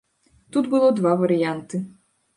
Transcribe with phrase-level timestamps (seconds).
[0.55, 1.85] Тут было два варыянты.